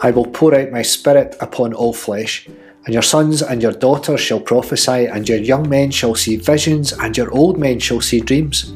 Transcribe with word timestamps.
I 0.00 0.10
will 0.10 0.26
pour 0.26 0.54
out 0.54 0.70
my 0.70 0.82
spirit 0.82 1.36
upon 1.40 1.74
all 1.74 1.92
flesh, 1.92 2.48
and 2.84 2.94
your 2.94 3.02
sons 3.02 3.42
and 3.42 3.60
your 3.60 3.72
daughters 3.72 4.20
shall 4.20 4.40
prophesy, 4.40 5.06
and 5.06 5.28
your 5.28 5.38
young 5.38 5.68
men 5.68 5.90
shall 5.90 6.14
see 6.14 6.36
visions, 6.36 6.92
and 6.92 7.16
your 7.16 7.32
old 7.32 7.58
men 7.58 7.78
shall 7.78 8.00
see 8.00 8.20
dreams. 8.20 8.72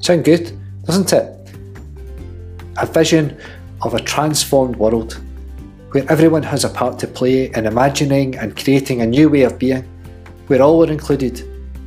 Sound 0.00 0.24
good, 0.24 0.52
doesn't 0.84 1.12
it? 1.12 1.36
A 2.76 2.86
vision 2.86 3.38
of 3.82 3.94
a 3.94 4.00
transformed 4.00 4.76
world, 4.76 5.20
where 5.92 6.10
everyone 6.10 6.42
has 6.42 6.64
a 6.64 6.68
part 6.68 6.98
to 6.98 7.06
play 7.06 7.50
in 7.52 7.66
imagining 7.66 8.36
and 8.36 8.56
creating 8.56 9.00
a 9.00 9.06
new 9.06 9.28
way 9.28 9.42
of 9.42 9.58
being, 9.58 9.84
where 10.46 10.60
all 10.60 10.84
are 10.84 10.90
included 10.90 11.40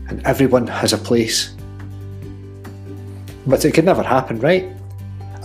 and 0.09 0.25
everyone 0.25 0.67
has 0.67 0.93
a 0.93 0.97
place. 0.97 1.53
But 3.47 3.65
it 3.65 3.73
could 3.73 3.85
never 3.85 4.03
happen, 4.03 4.39
right? 4.39 4.71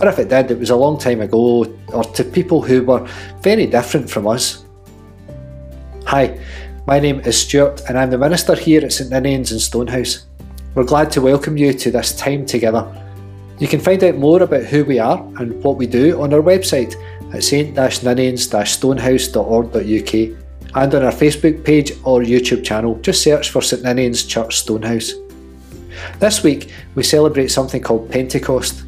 Or 0.01 0.07
if 0.07 0.17
it 0.17 0.29
did, 0.29 0.49
it 0.49 0.57
was 0.57 0.71
a 0.71 0.75
long 0.75 0.97
time 0.97 1.21
ago, 1.21 1.71
or 1.89 2.03
to 2.03 2.23
people 2.23 2.59
who 2.59 2.83
were 2.83 3.07
very 3.41 3.67
different 3.67 4.09
from 4.09 4.27
us. 4.27 4.65
Hi, 6.07 6.39
my 6.87 6.99
name 6.99 7.19
is 7.19 7.39
Stuart, 7.39 7.83
and 7.87 7.99
I'm 7.99 8.09
the 8.09 8.17
minister 8.17 8.55
here 8.55 8.83
at 8.83 8.93
St 8.93 9.11
Ninians 9.11 9.51
and 9.51 9.61
Stonehouse. 9.61 10.25
We're 10.73 10.85
glad 10.85 11.11
to 11.11 11.21
welcome 11.21 11.55
you 11.55 11.71
to 11.73 11.91
this 11.91 12.15
time 12.15 12.47
together. 12.47 12.83
You 13.59 13.67
can 13.67 13.79
find 13.79 14.03
out 14.03 14.15
more 14.15 14.41
about 14.41 14.63
who 14.63 14.83
we 14.83 14.97
are 14.97 15.19
and 15.37 15.63
what 15.63 15.77
we 15.77 15.85
do 15.85 16.19
on 16.19 16.33
our 16.33 16.41
website 16.41 16.95
at 17.31 17.43
st-ninians-stonehouse.org.uk 17.43 20.13
and 20.73 20.95
on 20.95 21.03
our 21.03 21.11
Facebook 21.11 21.63
page 21.63 21.91
or 22.03 22.21
YouTube 22.21 22.63
channel. 22.63 22.95
Just 23.01 23.21
search 23.21 23.51
for 23.51 23.61
St 23.61 23.83
Ninians 23.83 24.27
Church 24.27 24.57
Stonehouse. 24.57 25.13
This 26.17 26.41
week 26.41 26.71
we 26.95 27.03
celebrate 27.03 27.49
something 27.49 27.83
called 27.83 28.09
Pentecost 28.09 28.85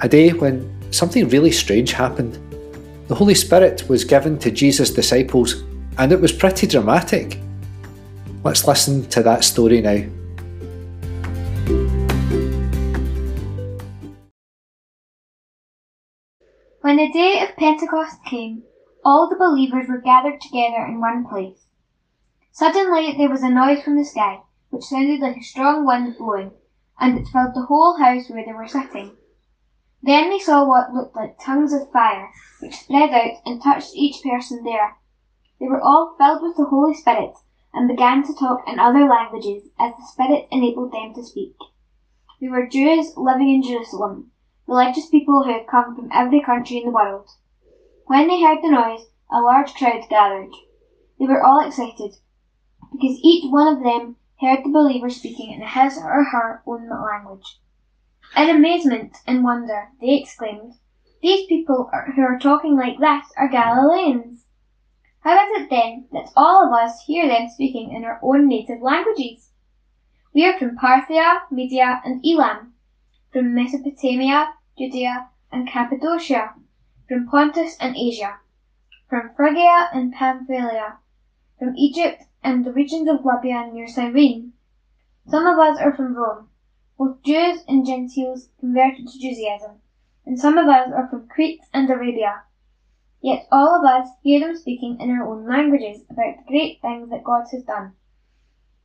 a 0.00 0.08
day 0.08 0.30
when 0.30 0.70
something 0.92 1.28
really 1.28 1.52
strange 1.52 1.92
happened. 1.92 2.38
The 3.08 3.14
Holy 3.14 3.34
Spirit 3.34 3.88
was 3.88 4.04
given 4.04 4.38
to 4.38 4.50
Jesus' 4.50 4.90
disciples, 4.90 5.62
and 5.98 6.10
it 6.10 6.20
was 6.20 6.32
pretty 6.32 6.66
dramatic. 6.66 7.38
Let's 8.42 8.66
listen 8.66 9.08
to 9.10 9.22
that 9.22 9.44
story 9.44 9.80
now. 9.80 10.04
When 16.80 16.96
the 16.96 17.10
day 17.12 17.40
of 17.42 17.56
Pentecost 17.56 18.18
came, 18.26 18.62
all 19.04 19.28
the 19.28 19.36
believers 19.36 19.88
were 19.88 20.00
gathered 20.00 20.40
together 20.40 20.84
in 20.86 21.00
one 21.00 21.26
place. 21.26 21.66
Suddenly 22.52 23.14
there 23.16 23.30
was 23.30 23.42
a 23.42 23.48
noise 23.48 23.82
from 23.82 23.96
the 23.96 24.04
sky, 24.04 24.40
which 24.70 24.84
sounded 24.84 25.20
like 25.20 25.36
a 25.36 25.42
strong 25.42 25.86
wind 25.86 26.16
blowing, 26.18 26.52
and 27.00 27.18
it 27.18 27.28
filled 27.28 27.54
the 27.54 27.66
whole 27.66 27.98
house 27.98 28.28
where 28.28 28.44
they 28.44 28.52
were 28.52 28.68
sitting. 28.68 29.16
Then 30.06 30.28
they 30.28 30.38
saw 30.38 30.68
what 30.68 30.92
looked 30.92 31.16
like 31.16 31.38
tongues 31.38 31.72
of 31.72 31.90
fire, 31.90 32.30
which 32.60 32.74
spread 32.76 33.14
out 33.14 33.40
and 33.46 33.62
touched 33.62 33.94
each 33.94 34.22
person 34.22 34.62
there. 34.62 34.98
They 35.58 35.66
were 35.66 35.80
all 35.80 36.14
filled 36.18 36.42
with 36.42 36.58
the 36.58 36.66
Holy 36.66 36.92
Spirit 36.92 37.32
and 37.72 37.88
began 37.88 38.22
to 38.24 38.34
talk 38.34 38.68
in 38.68 38.78
other 38.78 39.08
languages 39.08 39.70
as 39.80 39.92
the 39.96 40.04
Spirit 40.04 40.46
enabled 40.50 40.92
them 40.92 41.14
to 41.14 41.24
speak. 41.24 41.56
They 42.38 42.48
were 42.48 42.66
Jews 42.66 43.16
living 43.16 43.48
in 43.48 43.62
Jerusalem, 43.62 44.30
religious 44.66 45.08
people 45.08 45.42
who 45.42 45.52
had 45.52 45.66
come 45.66 45.96
from 45.96 46.10
every 46.12 46.42
country 46.42 46.76
in 46.76 46.84
the 46.84 46.90
world. 46.90 47.30
When 48.04 48.28
they 48.28 48.42
heard 48.42 48.62
the 48.62 48.70
noise, 48.70 49.06
a 49.30 49.40
large 49.40 49.72
crowd 49.72 50.06
gathered. 50.10 50.52
They 51.18 51.24
were 51.24 51.42
all 51.42 51.66
excited, 51.66 52.16
because 52.92 53.18
each 53.22 53.50
one 53.50 53.74
of 53.74 53.82
them 53.82 54.16
heard 54.38 54.64
the 54.64 54.70
believer 54.70 55.08
speaking 55.08 55.52
in 55.52 55.66
his 55.66 55.96
or 55.96 56.24
her 56.24 56.62
own 56.66 56.90
language. 56.90 57.58
In 58.36 58.50
amazement 58.50 59.18
and 59.28 59.44
wonder, 59.44 59.90
they 60.00 60.14
exclaimed, 60.14 60.74
These 61.22 61.46
people 61.46 61.88
are, 61.92 62.10
who 62.10 62.22
are 62.22 62.36
talking 62.36 62.76
like 62.76 62.98
this 62.98 63.32
are 63.36 63.46
Galileans. 63.46 64.44
How 65.20 65.36
is 65.36 65.62
it 65.62 65.70
then 65.70 66.08
that 66.10 66.32
all 66.34 66.66
of 66.66 66.72
us 66.72 67.04
hear 67.04 67.28
them 67.28 67.48
speaking 67.48 67.92
in 67.92 68.04
our 68.04 68.18
own 68.22 68.48
native 68.48 68.82
languages? 68.82 69.52
We 70.34 70.44
are 70.46 70.58
from 70.58 70.76
Parthia, 70.76 71.42
Media, 71.48 72.02
and 72.04 72.26
Elam, 72.26 72.74
from 73.32 73.54
Mesopotamia, 73.54 74.52
Judea, 74.76 75.28
and 75.52 75.68
Cappadocia, 75.68 76.54
from 77.06 77.28
Pontus 77.28 77.76
and 77.78 77.96
Asia, 77.96 78.40
from 79.08 79.32
Phrygia 79.36 79.90
and 79.92 80.12
Pamphylia, 80.12 80.98
from 81.56 81.76
Egypt 81.76 82.24
and 82.42 82.64
the 82.64 82.72
regions 82.72 83.08
of 83.08 83.24
Libya 83.24 83.70
near 83.72 83.86
Cyrene. 83.86 84.54
Some 85.28 85.46
of 85.46 85.56
us 85.56 85.78
are 85.78 85.94
from 85.94 86.14
Rome 86.14 86.48
both 86.96 87.22
Jews 87.22 87.64
and 87.66 87.84
Gentiles 87.84 88.48
converted 88.60 89.08
to 89.08 89.18
Judaism, 89.18 89.80
and 90.24 90.38
some 90.38 90.56
of 90.56 90.68
us 90.68 90.92
are 90.92 91.08
from 91.08 91.26
Crete 91.28 91.60
and 91.72 91.90
Arabia. 91.90 92.42
Yet 93.20 93.48
all 93.50 93.78
of 93.78 93.84
us 93.84 94.10
hear 94.22 94.40
them 94.40 94.56
speaking 94.56 95.00
in 95.00 95.10
our 95.10 95.26
own 95.26 95.48
languages 95.48 96.04
about 96.08 96.36
the 96.36 96.44
great 96.46 96.80
things 96.80 97.10
that 97.10 97.24
God 97.24 97.46
has 97.50 97.64
done. 97.64 97.94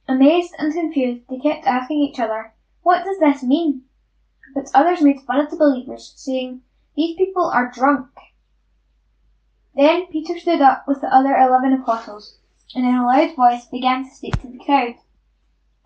Amazed 0.08 0.56
and 0.58 0.74
confused, 0.74 1.25
they 1.30 1.38
kept 1.38 1.68
asking 1.68 2.00
each 2.00 2.20
other, 2.20 2.53
What 2.81 3.03
does 3.03 3.20
this 3.20 3.44
mean? 3.44 3.84
But 4.56 4.72
others 4.74 5.02
made 5.02 5.22
fun 5.22 5.40
of 5.40 5.52
the 5.52 5.58
believers, 5.58 6.14
saying, 6.16 6.62
These 6.96 7.16
people 7.16 7.46
are 7.46 7.72
drunk. 7.72 8.08
Then 9.76 10.08
Peter 10.08 10.40
stood 10.40 10.62
up 10.62 10.88
with 10.88 11.02
the 11.02 11.14
other 11.14 11.36
eleven 11.38 11.74
apostles, 11.74 12.40
and 12.74 12.86
in 12.86 12.96
a 12.96 13.06
loud 13.06 13.36
voice 13.36 13.66
began 13.66 14.03
to 14.03 14.16
speak 14.16 14.41
to 14.41 14.47
the 14.47 14.58
crowd 14.58 14.96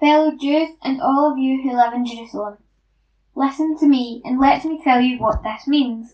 fellow 0.04 0.36
Jews, 0.36 0.72
and 0.84 1.00
all 1.00 1.32
of 1.32 1.38
you 1.38 1.64
who 1.64 1.78
live 1.78 1.94
in 1.94 2.06
Jerusalem. 2.06 2.58
Listen 3.36 3.78
to 3.78 3.88
me, 3.88 4.22
and 4.26 4.38
let 4.38 4.66
me 4.66 4.82
tell 4.84 5.00
you 5.00 5.18
what 5.18 5.44
this 5.44 5.66
means. 5.66 6.14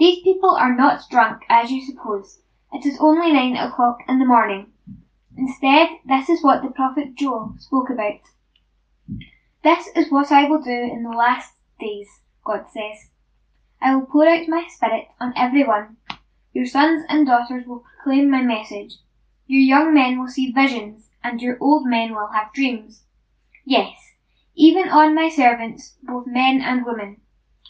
These 0.00 0.24
people 0.24 0.50
are 0.50 0.74
not 0.74 1.08
drunk, 1.08 1.42
as 1.48 1.70
you 1.70 1.80
suppose. 1.86 2.40
It 2.72 2.84
is 2.84 2.98
only 2.98 3.32
nine 3.32 3.54
o'clock 3.54 3.98
in 4.08 4.18
the 4.18 4.24
morning. 4.24 4.72
Instead, 5.36 5.90
this 6.06 6.28
is 6.28 6.42
what 6.42 6.60
the 6.60 6.70
prophet 6.70 7.14
Joel 7.14 7.54
spoke 7.60 7.88
about. 7.88 8.18
This 9.62 9.86
is 9.94 10.10
what 10.10 10.32
I 10.32 10.48
will 10.48 10.60
do 10.60 10.72
in 10.72 11.04
the 11.04 11.16
last 11.16 11.52
days, 11.78 12.08
God 12.44 12.64
says. 12.72 13.10
I 13.80 13.94
will 13.94 14.06
pour 14.06 14.26
out 14.26 14.48
my 14.48 14.66
spirit 14.68 15.06
on 15.20 15.34
everyone. 15.36 15.98
Your 16.52 16.66
sons 16.66 17.04
and 17.08 17.28
daughters 17.28 17.64
will 17.64 17.84
proclaim 17.94 18.28
my 18.28 18.42
message. 18.42 18.96
Your 19.46 19.60
young 19.60 19.94
men 19.94 20.18
will 20.18 20.26
see 20.26 20.50
visions 20.50 21.07
and 21.22 21.40
your 21.40 21.56
old 21.60 21.86
men 21.86 22.14
will 22.14 22.28
have 22.28 22.52
dreams. 22.52 23.02
Yes, 23.64 23.96
even 24.54 24.88
on 24.88 25.14
my 25.14 25.28
servants, 25.28 25.96
both 26.02 26.26
men 26.26 26.60
and 26.60 26.84
women. 26.84 27.20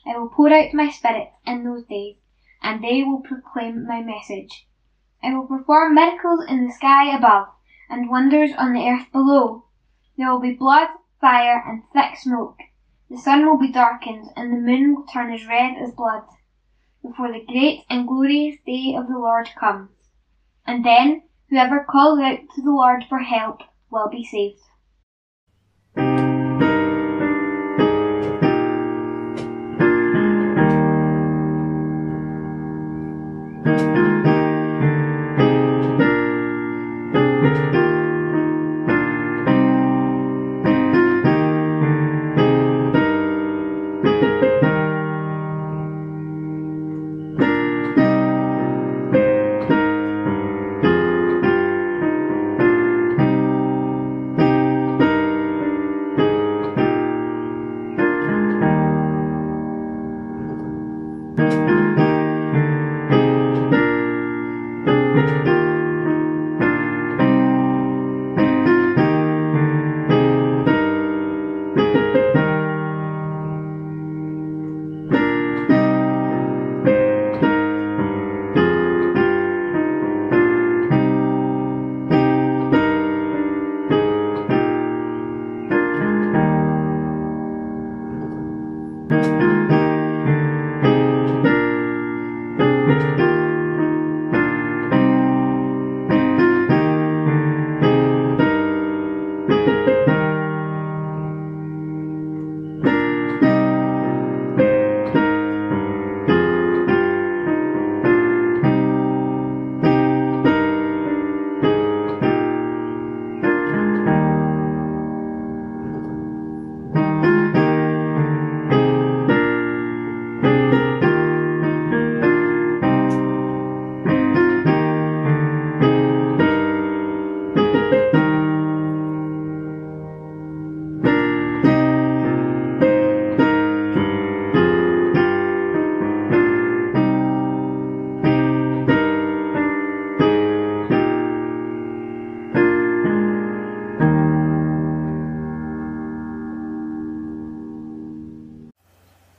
I 0.07 0.17
will 0.17 0.29
pour 0.29 0.51
out 0.53 0.73
my 0.73 0.89
spirit 0.89 1.29
in 1.47 1.65
those 1.65 1.85
days, 1.85 2.17
and 2.63 2.83
they 2.83 3.03
will 3.03 3.21
proclaim 3.21 3.87
my 3.87 4.01
message. 4.01 4.67
I 5.23 5.35
will 5.35 5.47
perform 5.47 5.95
miracles 5.95 6.45
in 6.49 6.65
the 6.65 6.73
sky 6.73 7.15
above, 7.15 7.49
and 7.91 8.09
wonders 8.09 8.53
on 8.57 8.73
the 8.73 8.89
earth 8.89 9.11
below. 9.13 9.65
There 10.17 10.31
will 10.31 10.41
be 10.41 10.55
blood, 10.55 10.89
fire, 11.21 11.63
and 11.67 11.83
thick 11.93 12.17
smoke. 12.17 12.59
The 13.11 13.19
sun 13.19 13.47
will 13.47 13.59
be 13.59 13.73
darkened, 13.73 14.31
and 14.37 14.53
the 14.53 14.57
moon 14.57 14.95
will 14.95 15.07
turn 15.07 15.33
as 15.33 15.47
red 15.47 15.77
as 15.77 15.93
blood, 15.93 16.23
before 17.03 17.33
the 17.33 17.45
great 17.45 17.85
and 17.91 18.07
glorious 18.07 18.57
day 18.65 18.95
of 18.97 19.09
the 19.09 19.19
Lord 19.19 19.51
comes. 19.59 19.91
And 20.67 20.85
then 20.85 21.23
Whoever 21.51 21.81
calls 21.81 22.19
out 22.21 22.39
to 22.55 22.63
the 22.63 22.71
Lord 22.71 23.05
for 23.09 23.19
help 23.21 23.63
will 23.91 24.09
be 24.09 24.25
saved. 24.25 24.61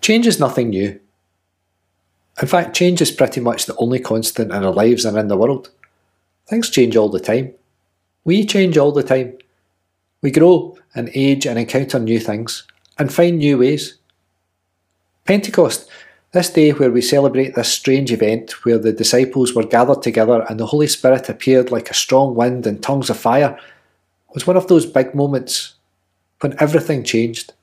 Change 0.10 0.26
is 0.26 0.40
nothing 0.40 0.72
new. 0.72 1.00
In 2.42 2.48
fact, 2.48 2.76
change 2.76 3.00
is 3.00 3.12
pretty 3.12 3.40
much 3.40 3.68
the 3.68 3.76
only 3.76 4.00
constant 4.00 4.52
in 4.52 4.64
our 4.64 4.74
lives 4.74 5.06
and 5.06 5.16
in 5.16 5.28
the 5.28 5.38
world. 5.38 5.70
Things 6.48 6.72
change 6.72 6.98
all 6.98 7.10
the 7.10 7.20
time. 7.20 7.54
We 8.26 8.44
change 8.44 8.76
all 8.76 8.92
the 8.92 9.04
time. 9.04 9.38
We 10.24 10.32
grow 10.32 10.76
and 10.96 11.12
age 11.14 11.46
and 11.46 11.60
encounter 11.60 12.00
new 12.00 12.20
things 12.20 12.64
and 12.98 13.14
find 13.14 13.38
new 13.38 13.60
ways. 13.60 14.00
Pentecost, 15.26 15.88
this 16.32 16.50
day 16.50 16.72
where 16.72 16.90
we 16.90 17.04
celebrate 17.04 17.54
this 17.54 17.72
strange 17.72 18.12
event 18.12 18.66
where 18.66 18.80
the 18.80 18.92
disciples 18.92 19.54
were 19.54 19.64
gathered 19.64 20.02
together 20.02 20.44
and 20.50 20.60
the 20.60 20.66
Holy 20.66 20.88
Spirit 20.88 21.30
appeared 21.30 21.70
like 21.70 21.92
a 21.92 21.94
strong 21.94 22.34
wind 22.34 22.66
and 22.66 22.82
tongues 22.82 23.12
of 23.12 23.18
fire, 23.20 23.60
was 24.34 24.48
one 24.48 24.58
of 24.58 24.70
those 24.70 24.88
big 24.88 25.14
moments 25.14 25.76
when 26.40 26.56
everything 26.60 27.04
changed. 27.04 27.54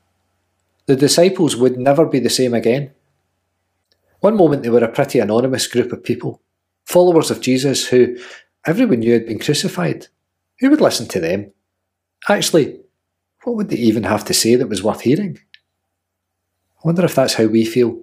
The 0.86 0.96
disciples 0.96 1.56
would 1.56 1.78
never 1.78 2.06
be 2.06 2.20
the 2.20 2.30
same 2.30 2.54
again. 2.54 2.92
One 4.20 4.36
moment 4.36 4.62
they 4.62 4.70
were 4.70 4.84
a 4.84 4.88
pretty 4.88 5.18
anonymous 5.18 5.66
group 5.66 5.92
of 5.92 6.04
people, 6.04 6.40
followers 6.84 7.30
of 7.30 7.40
Jesus 7.40 7.88
who 7.88 8.16
everyone 8.64 9.00
knew 9.00 9.12
had 9.12 9.26
been 9.26 9.38
crucified. 9.38 10.06
Who 10.60 10.70
would 10.70 10.80
listen 10.80 11.06
to 11.08 11.20
them? 11.20 11.52
Actually, 12.28 12.80
what 13.42 13.56
would 13.56 13.68
they 13.68 13.76
even 13.76 14.04
have 14.04 14.24
to 14.26 14.34
say 14.34 14.56
that 14.56 14.68
was 14.68 14.82
worth 14.82 15.02
hearing? 15.02 15.38
I 16.78 16.80
wonder 16.84 17.04
if 17.04 17.14
that's 17.14 17.34
how 17.34 17.46
we 17.46 17.64
feel. 17.64 18.02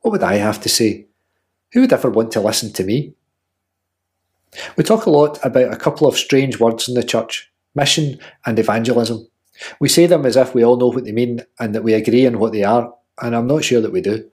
What 0.00 0.12
would 0.12 0.22
I 0.22 0.34
have 0.34 0.60
to 0.62 0.68
say? 0.68 1.06
Who 1.72 1.82
would 1.82 1.92
ever 1.92 2.10
want 2.10 2.32
to 2.32 2.40
listen 2.40 2.72
to 2.74 2.84
me? 2.84 3.14
We 4.76 4.84
talk 4.84 5.06
a 5.06 5.10
lot 5.10 5.44
about 5.44 5.72
a 5.72 5.76
couple 5.76 6.06
of 6.06 6.16
strange 6.16 6.60
words 6.60 6.88
in 6.88 6.94
the 6.94 7.02
church 7.02 7.50
mission 7.74 8.18
and 8.46 8.58
evangelism. 8.58 9.26
We 9.78 9.88
say 9.88 10.06
them 10.06 10.26
as 10.26 10.36
if 10.36 10.54
we 10.54 10.64
all 10.64 10.76
know 10.76 10.88
what 10.88 11.04
they 11.04 11.12
mean 11.12 11.40
and 11.58 11.74
that 11.74 11.84
we 11.84 11.94
agree 11.94 12.26
on 12.26 12.38
what 12.38 12.52
they 12.52 12.64
are, 12.64 12.92
and 13.22 13.34
I'm 13.34 13.46
not 13.46 13.64
sure 13.64 13.80
that 13.80 13.92
we 13.92 14.00
do. 14.00 14.30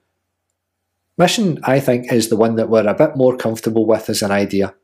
Mission, 1.18 1.60
I 1.64 1.78
think, 1.78 2.12
is 2.12 2.28
the 2.28 2.36
one 2.36 2.56
that 2.56 2.68
we're 2.68 2.86
a 2.86 2.94
bit 2.94 3.16
more 3.16 3.36
comfortable 3.36 3.86
with 3.86 4.08
as 4.08 4.22
an 4.22 4.30
idea. 4.30 4.74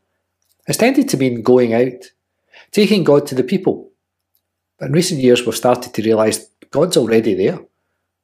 It's 0.67 0.79
tended 0.79 1.09
to 1.09 1.17
mean 1.17 1.43
going 1.43 1.73
out, 1.73 2.13
taking 2.71 3.03
God 3.03 3.27
to 3.29 3.35
the 3.35 3.43
people. 3.43 3.91
But 4.79 4.87
in 4.87 4.93
recent 4.93 5.21
years, 5.21 5.45
we've 5.45 5.57
started 5.57 5.95
to 5.95 6.03
realise 6.03 6.51
God's 6.71 6.97
already 6.97 7.35
there. 7.35 7.59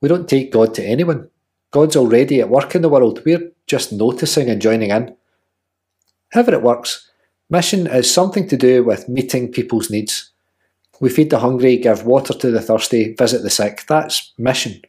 We 0.00 0.08
don't 0.08 0.28
take 0.28 0.52
God 0.52 0.74
to 0.74 0.84
anyone. 0.84 1.30
God's 1.70 1.96
already 1.96 2.40
at 2.40 2.50
work 2.50 2.74
in 2.74 2.82
the 2.82 2.88
world. 2.88 3.22
We're 3.24 3.50
just 3.66 3.92
noticing 3.92 4.50
and 4.50 4.60
joining 4.60 4.90
in. 4.90 5.16
However, 6.28 6.52
it 6.52 6.62
works, 6.62 7.10
mission 7.48 7.86
is 7.86 8.12
something 8.12 8.46
to 8.48 8.56
do 8.56 8.84
with 8.84 9.08
meeting 9.08 9.50
people's 9.50 9.90
needs. 9.90 10.30
We 11.00 11.10
feed 11.10 11.30
the 11.30 11.38
hungry, 11.38 11.76
give 11.76 12.06
water 12.06 12.34
to 12.34 12.50
the 12.50 12.60
thirsty, 12.60 13.14
visit 13.14 13.42
the 13.42 13.50
sick. 13.50 13.84
That's 13.88 14.32
mission. 14.38 14.80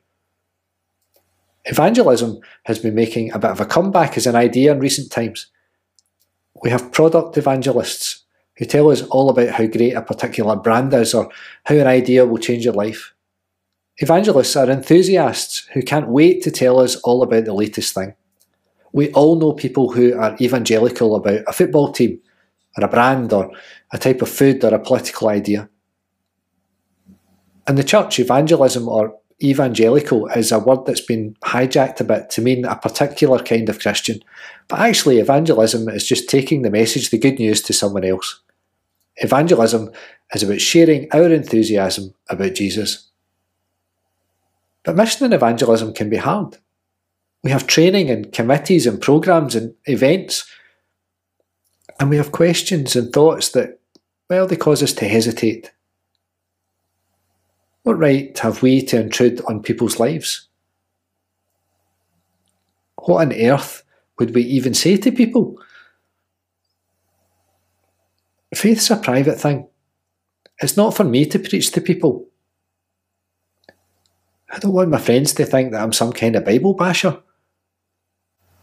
Evangelism 1.65 2.39
has 2.63 2.77
been 2.77 2.93
making 2.93 3.31
a 3.31 3.39
bit 3.39 3.49
of 3.49 3.59
a 3.59 3.65
comeback 3.65 4.17
as 4.17 4.27
an 4.27 4.35
idea 4.35 4.71
in 4.71 4.79
recent 4.79 5.11
times. 5.11 5.47
We 6.61 6.69
have 6.69 6.91
product 6.91 7.37
evangelists 7.37 8.23
who 8.57 8.65
tell 8.65 8.91
us 8.91 9.01
all 9.03 9.29
about 9.29 9.49
how 9.49 9.65
great 9.65 9.93
a 9.93 10.01
particular 10.01 10.55
brand 10.55 10.93
is 10.93 11.13
or 11.13 11.29
how 11.65 11.75
an 11.75 11.87
idea 11.87 12.25
will 12.25 12.37
change 12.37 12.65
your 12.65 12.73
life. 12.73 13.13
Evangelists 13.97 14.55
are 14.55 14.69
enthusiasts 14.69 15.67
who 15.73 15.81
can't 15.81 16.09
wait 16.09 16.43
to 16.43 16.51
tell 16.51 16.79
us 16.79 16.97
all 16.97 17.23
about 17.23 17.45
the 17.45 17.53
latest 17.53 17.93
thing. 17.93 18.13
We 18.93 19.11
all 19.11 19.37
know 19.37 19.53
people 19.53 19.91
who 19.91 20.17
are 20.17 20.37
evangelical 20.39 21.15
about 21.15 21.41
a 21.47 21.53
football 21.53 21.91
team, 21.91 22.19
or 22.77 22.85
a 22.85 22.89
brand, 22.89 23.33
or 23.33 23.51
a 23.91 23.97
type 23.97 24.21
of 24.21 24.29
food, 24.29 24.63
or 24.63 24.73
a 24.73 24.79
political 24.79 25.29
idea. 25.29 25.69
In 27.67 27.75
the 27.75 27.83
church, 27.83 28.19
evangelism 28.19 28.87
or 28.87 29.17
evangelical 29.43 30.27
is 30.27 30.51
a 30.51 30.59
word 30.59 30.85
that's 30.85 31.01
been 31.01 31.35
hijacked 31.43 31.99
a 31.99 32.03
bit 32.03 32.29
to 32.31 32.41
mean 32.41 32.65
a 32.65 32.75
particular 32.75 33.39
kind 33.39 33.67
of 33.69 33.79
Christian, 33.79 34.21
but 34.67 34.79
actually, 34.79 35.19
evangelism 35.19 35.89
is 35.89 36.07
just 36.07 36.29
taking 36.29 36.61
the 36.61 36.71
message, 36.71 37.09
the 37.09 37.17
good 37.17 37.37
news, 37.37 37.61
to 37.61 37.73
someone 37.73 38.03
else. 38.03 38.39
Evangelism 39.17 39.91
is 40.33 40.43
about 40.43 40.61
sharing 40.61 41.07
our 41.11 41.31
enthusiasm 41.31 42.13
about 42.29 42.55
Jesus. 42.55 43.09
But 44.83 44.95
mission 44.95 45.25
and 45.25 45.33
evangelism 45.33 45.93
can 45.93 46.09
be 46.09 46.17
hard. 46.17 46.57
We 47.43 47.51
have 47.51 47.67
training 47.67 48.09
and 48.09 48.31
committees 48.31 48.87
and 48.87 49.01
programs 49.01 49.55
and 49.55 49.75
events, 49.85 50.49
and 51.99 52.09
we 52.09 52.17
have 52.17 52.31
questions 52.31 52.95
and 52.95 53.13
thoughts 53.13 53.49
that, 53.49 53.79
well, 54.29 54.47
they 54.47 54.55
cause 54.55 54.81
us 54.81 54.93
to 54.93 55.07
hesitate. 55.07 55.71
What 57.85 57.99
right 57.99 58.35
have 58.39 58.63
we 58.63 58.81
to 58.81 58.99
intrude 58.99 59.41
on 59.41 59.61
people's 59.61 59.99
lives? 59.99 60.47
What 62.95 63.21
on 63.21 63.31
earth 63.31 63.83
would 64.17 64.33
we 64.33 64.41
even 64.41 64.73
say 64.73 64.97
to 64.97 65.11
people? 65.11 65.61
Faith's 68.55 68.89
a 68.89 68.97
private 68.97 69.39
thing. 69.39 69.67
It's 70.63 70.75
not 70.75 70.95
for 70.95 71.03
me 71.03 71.27
to 71.27 71.37
preach 71.37 71.69
to 71.73 71.79
people. 71.79 72.25
I 74.51 74.57
don't 74.57 74.73
want 74.73 74.89
my 74.89 74.97
friends 74.97 75.33
to 75.33 75.45
think 75.45 75.71
that 75.71 75.83
I'm 75.83 75.93
some 75.93 76.11
kind 76.11 76.35
of 76.35 76.43
Bible 76.43 76.73
basher. 76.73 77.21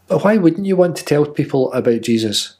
But 0.07 0.25
why 0.25 0.35
wouldn't 0.35 0.67
you 0.67 0.75
want 0.75 0.97
to 0.97 1.05
tell 1.05 1.25
people 1.25 1.71
about 1.71 2.01
Jesus? 2.01 2.57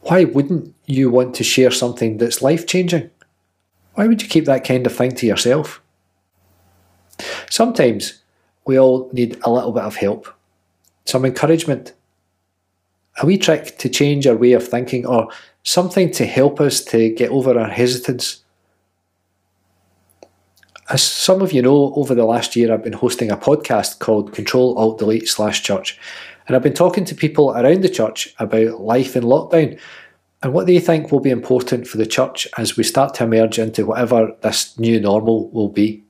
Why 0.00 0.24
wouldn't 0.24 0.74
you 0.86 1.10
want 1.10 1.34
to 1.34 1.44
share 1.44 1.70
something 1.70 2.16
that's 2.16 2.40
life 2.40 2.66
changing? 2.66 3.10
Why 3.92 4.06
would 4.06 4.22
you 4.22 4.28
keep 4.28 4.46
that 4.46 4.64
kind 4.66 4.86
of 4.86 4.96
thing 4.96 5.12
to 5.16 5.26
yourself? 5.26 5.82
Sometimes 7.58 8.22
we 8.66 8.78
all 8.78 9.10
need 9.12 9.36
a 9.42 9.50
little 9.50 9.72
bit 9.72 9.82
of 9.82 9.96
help, 9.96 10.32
some 11.06 11.24
encouragement, 11.24 11.92
a 13.20 13.26
wee 13.26 13.36
trick 13.36 13.76
to 13.78 13.88
change 13.88 14.28
our 14.28 14.36
way 14.36 14.52
of 14.52 14.64
thinking, 14.64 15.04
or 15.04 15.28
something 15.64 16.12
to 16.12 16.24
help 16.24 16.60
us 16.60 16.84
to 16.84 17.12
get 17.14 17.30
over 17.30 17.58
our 17.58 17.66
hesitance. 17.66 18.44
As 20.88 21.02
some 21.02 21.42
of 21.42 21.52
you 21.52 21.60
know, 21.60 21.92
over 21.96 22.14
the 22.14 22.24
last 22.24 22.54
year 22.54 22.72
I've 22.72 22.84
been 22.84 22.92
hosting 22.92 23.28
a 23.28 23.36
podcast 23.36 23.98
called 23.98 24.32
Control 24.32 24.78
Alt 24.78 25.00
Delete 25.00 25.26
slash 25.26 25.64
Church, 25.64 25.98
and 26.46 26.54
I've 26.54 26.62
been 26.62 26.74
talking 26.74 27.04
to 27.06 27.14
people 27.16 27.50
around 27.50 27.80
the 27.80 27.88
church 27.88 28.32
about 28.38 28.82
life 28.82 29.16
in 29.16 29.24
lockdown 29.24 29.80
and 30.44 30.52
what 30.52 30.68
they 30.68 30.78
think 30.78 31.10
will 31.10 31.18
be 31.18 31.30
important 31.30 31.88
for 31.88 31.96
the 31.96 32.06
church 32.06 32.46
as 32.56 32.76
we 32.76 32.84
start 32.84 33.14
to 33.14 33.24
emerge 33.24 33.58
into 33.58 33.84
whatever 33.84 34.30
this 34.42 34.78
new 34.78 35.00
normal 35.00 35.50
will 35.50 35.70
be. 35.70 36.04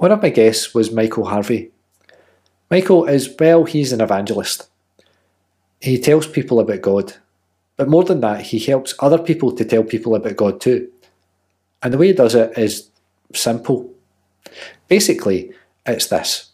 One 0.00 0.12
of 0.12 0.22
my 0.22 0.30
guests 0.30 0.74
was 0.74 0.90
Michael 0.90 1.26
Harvey. 1.26 1.72
Michael 2.70 3.04
is, 3.04 3.36
well, 3.38 3.64
he's 3.64 3.92
an 3.92 4.00
evangelist. 4.00 4.66
He 5.78 5.98
tells 5.98 6.26
people 6.26 6.58
about 6.58 6.80
God. 6.80 7.12
But 7.76 7.90
more 7.90 8.04
than 8.04 8.20
that, 8.20 8.40
he 8.40 8.58
helps 8.60 8.94
other 9.00 9.18
people 9.18 9.52
to 9.52 9.62
tell 9.62 9.84
people 9.84 10.14
about 10.14 10.36
God 10.36 10.58
too. 10.58 10.90
And 11.82 11.92
the 11.92 11.98
way 11.98 12.06
he 12.06 12.12
does 12.14 12.34
it 12.34 12.56
is 12.56 12.88
simple. 13.34 13.92
Basically, 14.88 15.52
it's 15.84 16.06
this. 16.06 16.48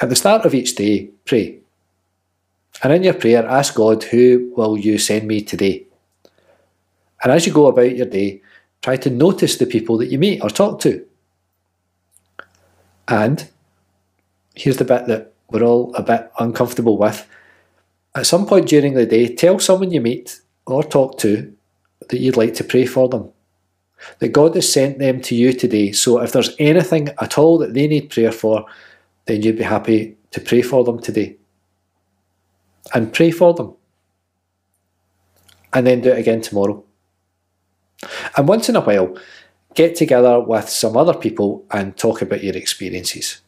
At 0.00 0.08
the 0.08 0.14
start 0.14 0.46
of 0.46 0.54
each 0.54 0.76
day, 0.76 1.10
pray. 1.24 1.58
And 2.80 2.92
in 2.92 3.02
your 3.02 3.14
prayer, 3.14 3.44
ask 3.44 3.74
God, 3.74 4.04
Who 4.04 4.52
will 4.56 4.78
you 4.78 4.98
send 4.98 5.26
me 5.26 5.42
today? 5.42 5.84
And 7.24 7.32
as 7.32 7.44
you 7.44 7.52
go 7.52 7.66
about 7.66 7.96
your 7.96 8.06
day, 8.06 8.40
try 8.82 8.98
to 8.98 9.10
notice 9.10 9.56
the 9.56 9.66
people 9.66 9.98
that 9.98 10.12
you 10.12 10.18
meet 10.20 10.42
or 10.42 10.50
talk 10.50 10.78
to. 10.82 11.05
And 13.08 13.48
here's 14.54 14.78
the 14.78 14.84
bit 14.84 15.06
that 15.06 15.32
we're 15.50 15.62
all 15.62 15.94
a 15.94 16.02
bit 16.02 16.30
uncomfortable 16.38 16.98
with 16.98 17.26
at 18.16 18.26
some 18.26 18.46
point 18.46 18.66
during 18.66 18.94
the 18.94 19.04
day, 19.04 19.34
tell 19.34 19.58
someone 19.58 19.92
you 19.92 20.00
meet 20.00 20.40
or 20.64 20.82
talk 20.82 21.18
to 21.18 21.54
that 22.08 22.18
you'd 22.18 22.36
like 22.36 22.54
to 22.54 22.64
pray 22.64 22.86
for 22.86 23.08
them. 23.08 23.30
That 24.18 24.30
God 24.30 24.54
has 24.54 24.72
sent 24.72 24.98
them 24.98 25.20
to 25.22 25.34
you 25.34 25.52
today, 25.52 25.92
so 25.92 26.20
if 26.20 26.32
there's 26.32 26.54
anything 26.58 27.10
at 27.20 27.38
all 27.38 27.58
that 27.58 27.74
they 27.74 27.86
need 27.86 28.10
prayer 28.10 28.32
for, 28.32 28.66
then 29.26 29.42
you'd 29.42 29.58
be 29.58 29.64
happy 29.64 30.16
to 30.30 30.40
pray 30.40 30.62
for 30.62 30.82
them 30.82 31.00
today. 31.00 31.36
And 32.94 33.12
pray 33.12 33.30
for 33.30 33.52
them. 33.52 33.74
And 35.72 35.86
then 35.86 36.00
do 36.00 36.10
it 36.10 36.18
again 36.18 36.40
tomorrow. 36.40 36.82
And 38.36 38.48
once 38.48 38.68
in 38.68 38.76
a 38.76 38.80
while, 38.80 39.16
get 39.76 39.94
together 39.94 40.40
with 40.40 40.68
some 40.68 40.96
other 40.96 41.14
people 41.14 41.64
and 41.70 41.96
talk 41.96 42.22
about 42.22 42.42
your 42.42 42.56
experiences. 42.56 43.42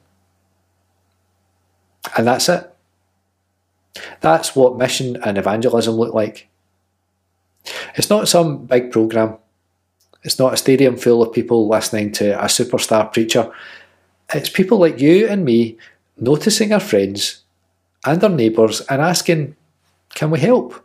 And 2.17 2.27
that's 2.27 2.49
it. 2.49 2.73
That's 4.21 4.55
what 4.55 4.77
mission 4.77 5.17
and 5.25 5.39
evangelism 5.39 5.97
look 5.97 6.15
like. 6.15 6.49
It's 7.97 8.11
not 8.11 8.29
some 8.29 8.67
big 8.67 8.93
programme. 8.93 9.39
It's 10.23 10.39
not 10.39 10.53
a 10.53 10.59
stadium 10.59 10.97
full 10.97 11.23
of 11.23 11.33
people 11.33 11.69
listening 11.69 12.13
to 12.13 12.39
a 12.39 12.47
superstar 12.47 13.13
preacher. 13.13 13.51
It's 14.33 14.51
people 14.51 14.79
like 14.79 15.01
you 15.01 15.27
and 15.27 15.45
me 15.45 15.79
noticing 16.19 16.73
our 16.73 16.81
friends 16.81 17.43
and 18.05 18.23
our 18.23 18.31
neighbours 18.31 18.83
and 18.83 19.01
asking, 19.01 19.57
Can 20.15 20.31
we 20.31 20.41
help? 20.41 20.85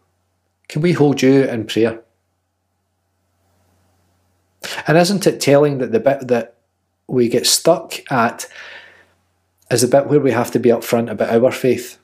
Can 0.69 0.81
we 0.81 0.93
hold 0.93 1.21
you 1.21 1.43
in 1.43 1.67
prayer? 1.67 2.02
And 4.87 4.97
isn't 4.97 5.27
it 5.27 5.41
telling 5.41 5.79
that 5.79 5.91
the 5.91 5.99
bit 5.99 6.27
that 6.27 6.55
we 7.07 7.29
get 7.29 7.45
stuck 7.45 7.99
at 8.11 8.47
is 9.69 9.81
the 9.81 9.87
bit 9.87 10.07
where 10.07 10.19
we 10.19 10.31
have 10.31 10.51
to 10.51 10.59
be 10.59 10.69
upfront 10.69 11.09
about 11.09 11.29
our 11.29 11.51
faith. 11.51 11.97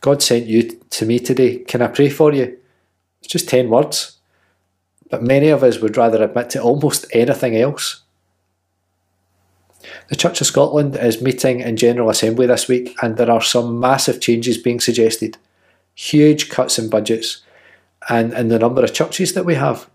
God 0.00 0.22
sent 0.22 0.46
you 0.46 0.62
to 0.90 1.06
me 1.06 1.18
today. 1.18 1.58
Can 1.58 1.82
I 1.82 1.86
pray 1.86 2.08
for 2.08 2.32
you? 2.32 2.58
It's 3.20 3.32
just 3.32 3.48
10 3.48 3.70
words. 3.70 4.18
But 5.10 5.22
many 5.22 5.48
of 5.48 5.62
us 5.62 5.78
would 5.78 5.96
rather 5.96 6.22
admit 6.22 6.50
to 6.50 6.62
almost 6.62 7.06
anything 7.12 7.56
else. 7.56 8.00
The 10.08 10.16
Church 10.16 10.40
of 10.40 10.46
Scotland 10.46 10.96
is 10.96 11.22
meeting 11.22 11.60
in 11.60 11.76
General 11.76 12.10
Assembly 12.10 12.46
this 12.46 12.68
week, 12.68 12.96
and 13.02 13.16
there 13.16 13.30
are 13.30 13.42
some 13.42 13.78
massive 13.78 14.20
changes 14.20 14.58
being 14.58 14.80
suggested. 14.80 15.38
Huge 15.94 16.48
cuts 16.48 16.78
in 16.78 16.88
budgets 16.88 17.42
and 18.08 18.32
in 18.32 18.48
the 18.48 18.58
number 18.58 18.82
of 18.82 18.94
churches 18.94 19.34
that 19.34 19.44
we 19.44 19.54
have. 19.54 19.88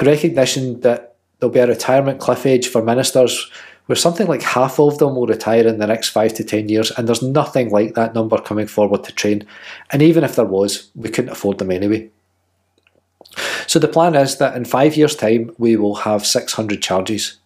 A 0.00 0.04
recognition 0.04 0.80
that 0.80 1.16
there'll 1.38 1.52
be 1.52 1.60
a 1.60 1.66
retirement 1.66 2.20
cliff 2.20 2.46
edge 2.46 2.68
for 2.68 2.82
ministers 2.82 3.50
where 3.86 3.96
something 3.96 4.26
like 4.26 4.42
half 4.42 4.78
of 4.78 4.98
them 4.98 5.16
will 5.16 5.26
retire 5.26 5.66
in 5.66 5.78
the 5.78 5.86
next 5.86 6.10
five 6.10 6.34
to 6.34 6.44
ten 6.44 6.68
years, 6.68 6.90
and 6.92 7.08
there's 7.08 7.22
nothing 7.22 7.70
like 7.70 7.94
that 7.94 8.14
number 8.14 8.38
coming 8.38 8.66
forward 8.66 9.02
to 9.04 9.12
train. 9.12 9.46
And 9.90 10.02
even 10.02 10.24
if 10.24 10.36
there 10.36 10.44
was, 10.44 10.90
we 10.94 11.08
couldn't 11.08 11.32
afford 11.32 11.58
them 11.58 11.70
anyway. 11.70 12.10
So 13.66 13.78
the 13.78 13.88
plan 13.88 14.14
is 14.14 14.36
that 14.36 14.56
in 14.56 14.66
five 14.66 14.96
years' 14.96 15.16
time, 15.16 15.54
we 15.58 15.76
will 15.76 15.96
have 15.96 16.26
600 16.26 16.82
charges. 16.82 17.38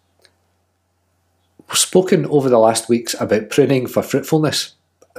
We've 1.69 1.77
spoken 1.77 2.25
over 2.25 2.49
the 2.49 2.59
last 2.59 2.89
weeks 2.89 3.15
about 3.19 3.49
pruning 3.49 3.87
for 3.87 4.03
fruitfulness. 4.03 4.73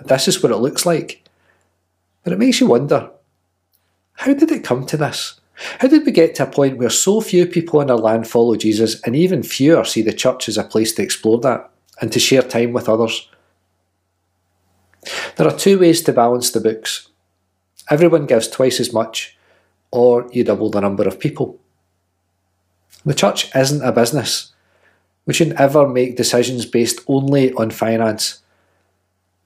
This 0.04 0.28
is 0.28 0.42
what 0.42 0.52
it 0.52 0.56
looks 0.56 0.84
like. 0.84 1.22
And 2.24 2.32
it 2.32 2.38
makes 2.38 2.60
you 2.60 2.66
wonder 2.66 3.10
how 4.14 4.34
did 4.34 4.50
it 4.50 4.62
come 4.62 4.86
to 4.86 4.96
this? 4.96 5.40
How 5.54 5.88
did 5.88 6.04
we 6.04 6.12
get 6.12 6.34
to 6.36 6.44
a 6.44 6.50
point 6.50 6.78
where 6.78 6.90
so 6.90 7.20
few 7.20 7.46
people 7.46 7.80
in 7.80 7.90
our 7.90 7.96
land 7.96 8.26
follow 8.26 8.56
Jesus 8.56 9.00
and 9.02 9.14
even 9.14 9.42
fewer 9.42 9.84
see 9.84 10.02
the 10.02 10.12
church 10.12 10.48
as 10.48 10.58
a 10.58 10.64
place 10.64 10.92
to 10.94 11.02
explore 11.02 11.38
that 11.40 11.70
and 12.00 12.12
to 12.12 12.18
share 12.18 12.42
time 12.42 12.72
with 12.72 12.88
others? 12.88 13.28
There 15.36 15.46
are 15.46 15.56
two 15.56 15.78
ways 15.78 16.02
to 16.02 16.12
balance 16.12 16.50
the 16.50 16.60
books. 16.60 17.08
Everyone 17.90 18.26
gives 18.26 18.48
twice 18.48 18.80
as 18.80 18.92
much, 18.92 19.36
or 19.90 20.28
you 20.32 20.44
double 20.44 20.70
the 20.70 20.80
number 20.80 21.06
of 21.06 21.20
people. 21.20 21.60
The 23.04 23.14
church 23.14 23.54
isn't 23.54 23.84
a 23.84 23.92
business. 23.92 24.52
We 25.26 25.34
shouldn't 25.34 25.60
ever 25.60 25.86
make 25.86 26.16
decisions 26.16 26.66
based 26.66 27.00
only 27.06 27.52
on 27.52 27.70
finance. 27.70 28.40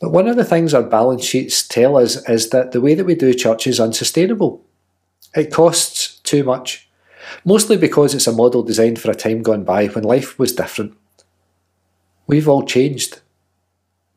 But 0.01 0.13
one 0.13 0.29
of 0.29 0.37
the 0.37 0.45
things 0.45 0.75
our 0.75 0.83
balance 0.83 1.25
sheets 1.25 1.67
tell 1.67 1.97
us 1.97 2.29
is 2.29 2.51
that 2.51 2.71
the 2.71 2.81
way 2.81 2.95
that 2.95 3.05
we 3.05 3.17
do 3.17 3.35
church 3.35 3.67
is 3.67 3.81
unsustainable. 3.81 4.65
It 5.39 5.53
costs 5.53 6.19
too 6.25 6.43
much, 6.43 6.89
mostly 7.45 7.77
because 7.77 8.13
it's 8.13 8.27
a 8.27 8.33
model 8.33 8.65
designed 8.65 9.01
for 9.01 9.11
a 9.11 9.15
time 9.15 9.43
gone 9.43 9.63
by 9.63 9.87
when 9.87 10.03
life 10.03 10.37
was 10.37 10.53
different. 10.53 10.97
We've 12.27 12.49
all 12.49 12.65
changed, 12.65 13.21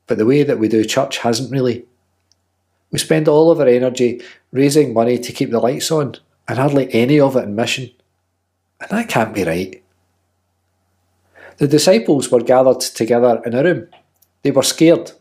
but 0.07 0.17
the 0.17 0.25
way 0.25 0.41
that 0.41 0.57
we 0.57 0.67
do 0.67 0.83
church 0.83 1.19
hasn't 1.19 1.51
really. 1.51 1.85
We 2.91 2.97
spend 2.97 3.27
all 3.27 3.51
of 3.51 3.59
our 3.59 3.67
energy 3.67 4.21
raising 4.51 4.93
money 4.93 5.19
to 5.19 5.31
keep 5.31 5.51
the 5.51 5.59
lights 5.59 5.91
on, 5.91 6.15
and 6.47 6.57
hardly 6.57 6.91
any 6.91 7.19
of 7.19 7.35
it 7.35 7.43
in 7.43 7.55
mission. 7.55 7.91
And 8.79 8.89
that 8.89 9.07
can't 9.07 9.35
be 9.35 9.43
right. 9.43 9.83
The 11.57 11.67
disciples 11.67 12.31
were 12.31 12.41
gathered 12.41 12.81
together 12.81 13.39
in 13.45 13.53
a 13.53 13.63
room. 13.63 13.87
They 14.41 14.49
were 14.49 14.63
scared 14.63 15.11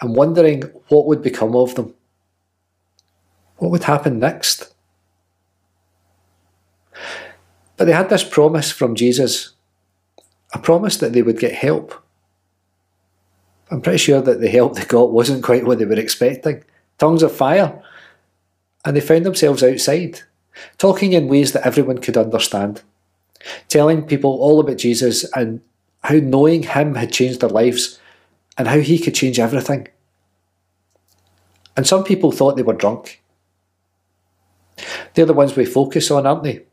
and 0.00 0.16
wondering 0.16 0.62
what 0.88 1.06
would 1.06 1.22
become 1.22 1.54
of 1.54 1.76
them. 1.76 1.94
What 3.58 3.70
would 3.70 3.84
happen 3.84 4.18
next? 4.18 4.73
But 7.76 7.86
they 7.86 7.92
had 7.92 8.08
this 8.08 8.24
promise 8.24 8.70
from 8.70 8.94
Jesus 8.94 9.54
a 10.52 10.58
promise 10.58 10.98
that 10.98 11.12
they 11.12 11.22
would 11.22 11.40
get 11.40 11.52
help. 11.52 12.00
I'm 13.70 13.80
pretty 13.80 13.98
sure 13.98 14.20
that 14.20 14.40
the 14.40 14.48
help 14.48 14.76
they 14.76 14.84
got 14.84 15.10
wasn't 15.10 15.42
quite 15.42 15.66
what 15.66 15.78
they 15.78 15.84
were 15.84 15.98
expecting 15.98 16.64
tongues 16.98 17.22
of 17.22 17.34
fire. 17.34 17.82
And 18.84 18.96
they 18.96 19.00
found 19.00 19.26
themselves 19.26 19.62
outside, 19.62 20.20
talking 20.78 21.12
in 21.12 21.28
ways 21.28 21.52
that 21.52 21.66
everyone 21.66 21.98
could 21.98 22.16
understand, 22.16 22.82
telling 23.68 24.02
people 24.02 24.30
all 24.30 24.60
about 24.60 24.76
Jesus 24.76 25.24
and 25.34 25.60
how 26.02 26.16
knowing 26.16 26.62
him 26.62 26.94
had 26.94 27.12
changed 27.12 27.40
their 27.40 27.50
lives 27.50 27.98
and 28.58 28.68
how 28.68 28.78
he 28.78 28.98
could 28.98 29.14
change 29.14 29.40
everything. 29.40 29.88
And 31.76 31.86
some 31.86 32.04
people 32.04 32.30
thought 32.30 32.56
they 32.56 32.62
were 32.62 32.74
drunk. 32.74 33.22
They're 35.14 35.26
the 35.26 35.32
ones 35.32 35.56
we 35.56 35.64
focus 35.64 36.10
on, 36.10 36.26
aren't 36.26 36.44
they? 36.44 36.64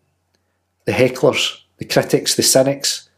The 0.86 0.92
hecklers, 0.92 1.62
the 1.78 1.86
critics, 1.86 2.36
the 2.36 2.44
cynics. 2.44 3.10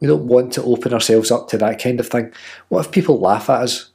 We 0.00 0.08
don't 0.08 0.26
want 0.26 0.52
to 0.54 0.62
open 0.64 0.92
ourselves 0.92 1.30
up 1.30 1.48
to 1.48 1.58
that 1.58 1.80
kind 1.80 2.00
of 2.00 2.08
thing. 2.08 2.32
What 2.68 2.86
if 2.86 2.92
people 2.92 3.20
laugh 3.20 3.48
at 3.48 3.62
us, 3.62 3.90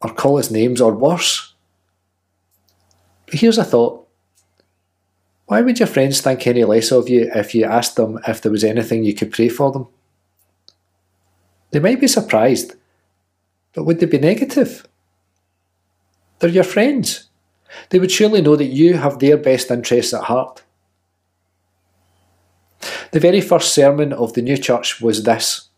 or 0.00 0.12
call 0.12 0.38
us 0.38 0.50
names, 0.50 0.80
or 0.80 0.92
worse? 0.94 1.54
But 3.26 3.40
here's 3.40 3.58
a 3.58 3.64
thought. 3.64 4.06
Why 5.46 5.60
would 5.60 5.78
your 5.78 5.86
friends 5.86 6.20
think 6.20 6.46
any 6.46 6.64
less 6.64 6.90
of 6.90 7.08
you 7.08 7.30
if 7.34 7.54
you 7.54 7.64
asked 7.64 7.96
them 7.96 8.18
if 8.26 8.40
there 8.40 8.50
was 8.50 8.64
anything 8.64 9.04
you 9.04 9.14
could 9.14 9.32
pray 9.32 9.48
for 9.48 9.70
them? 9.70 9.86
They 11.70 11.78
might 11.78 12.00
be 12.00 12.08
surprised, 12.08 12.74
but 13.72 13.84
would 13.84 14.00
they 14.00 14.06
be 14.06 14.18
negative? 14.18 14.86
They're 16.38 16.50
your 16.50 16.64
friends. 16.64 17.28
They 17.90 17.98
would 17.98 18.10
surely 18.10 18.42
know 18.42 18.56
that 18.56 18.64
you 18.64 18.94
have 18.94 19.18
their 19.18 19.36
best 19.36 19.70
interests 19.70 20.14
at 20.14 20.24
heart. 20.24 20.62
The 23.16 23.20
very 23.20 23.40
first 23.40 23.72
sermon 23.72 24.12
of 24.12 24.34
the 24.34 24.42
new 24.42 24.58
church 24.58 25.00
was 25.00 25.22
this 25.22 25.70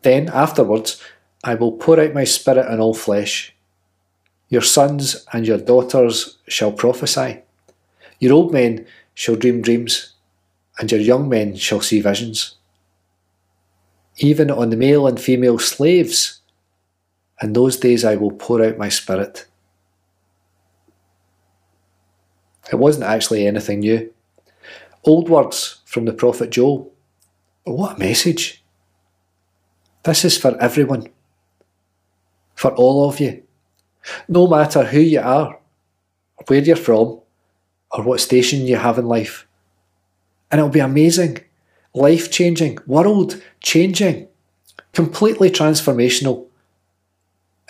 Then, 0.00 0.30
afterwards, 0.30 0.98
I 1.44 1.54
will 1.54 1.72
pour 1.72 2.00
out 2.00 2.14
my 2.14 2.24
spirit 2.24 2.66
on 2.66 2.80
all 2.80 2.94
flesh. 2.94 3.54
Your 4.48 4.62
sons 4.62 5.26
and 5.34 5.46
your 5.46 5.58
daughters 5.58 6.38
shall 6.48 6.72
prophesy. 6.72 7.42
Your 8.20 8.32
old 8.32 8.54
men 8.54 8.86
shall 9.12 9.36
dream 9.36 9.60
dreams, 9.60 10.14
and 10.78 10.90
your 10.90 11.02
young 11.02 11.28
men 11.28 11.56
shall 11.56 11.82
see 11.82 12.00
visions. 12.00 12.54
Even 14.16 14.50
on 14.50 14.70
the 14.70 14.78
male 14.78 15.06
and 15.06 15.20
female 15.20 15.58
slaves, 15.58 16.40
in 17.42 17.52
those 17.52 17.76
days 17.76 18.02
I 18.02 18.16
will 18.16 18.32
pour 18.32 18.64
out 18.64 18.78
my 18.78 18.88
spirit. 18.88 19.44
It 22.72 22.76
wasn't 22.76 23.04
actually 23.04 23.46
anything 23.46 23.80
new. 23.80 24.10
Old 25.04 25.28
words 25.28 25.80
from 25.84 26.04
the 26.04 26.12
prophet 26.12 26.50
Joel. 26.50 26.92
But 27.64 27.74
what 27.74 27.96
a 27.96 27.98
message! 27.98 28.62
This 30.02 30.24
is 30.24 30.38
for 30.38 30.60
everyone. 30.60 31.08
For 32.54 32.72
all 32.72 33.08
of 33.08 33.20
you. 33.20 33.42
No 34.28 34.46
matter 34.46 34.84
who 34.84 35.00
you 35.00 35.20
are, 35.20 35.58
where 36.46 36.62
you're 36.62 36.76
from, 36.76 37.20
or 37.90 38.04
what 38.04 38.20
station 38.20 38.66
you 38.66 38.76
have 38.76 38.98
in 38.98 39.06
life. 39.06 39.46
And 40.50 40.58
it'll 40.58 40.70
be 40.70 40.80
amazing, 40.80 41.40
life 41.94 42.30
changing, 42.30 42.78
world 42.86 43.42
changing, 43.62 44.28
completely 44.92 45.50
transformational. 45.50 46.46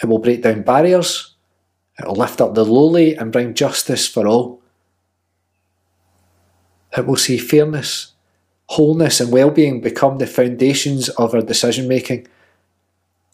It 0.03 0.09
will 0.09 0.19
break 0.19 0.43
down 0.43 0.63
barriers, 0.63 1.35
it 1.99 2.07
will 2.07 2.15
lift 2.15 2.41
up 2.41 2.55
the 2.55 2.65
lowly 2.65 3.15
and 3.15 3.33
bring 3.33 3.55
justice 3.55 4.07
for 4.09 4.27
all. 4.27 4.60
It 6.97 7.07
will 7.07 7.17
see 7.17 7.39
fairness, 7.39 8.13
wholeness, 8.67 9.21
and 9.21 9.33
well 9.33 9.51
being 9.51 9.81
become 9.81 10.19
the 10.19 10.27
foundations 10.27 11.09
of 11.11 11.35
our 11.35 11.43
decision 11.43 11.89
making. 11.89 12.27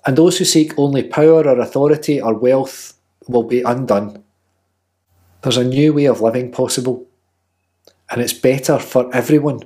And 0.05 0.17
those 0.17 0.39
who 0.39 0.45
seek 0.45 0.79
only 0.79 1.03
power 1.03 1.47
or 1.47 1.59
authority 1.59 2.21
or 2.21 2.35
wealth 2.35 2.95
will 3.27 3.43
be 3.43 3.63
undone. 3.63 4.23
There's 5.43 5.57
a 5.57 5.65
new 5.65 5.93
way 5.93 6.07
of 6.07 6.21
living 6.21 6.53
possible, 6.53 7.07
and 8.11 8.21
it's 8.21 8.33
better 8.33 8.79
for 8.79 9.15
everyone. 9.15 9.61